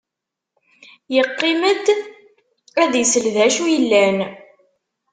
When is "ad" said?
2.83-2.93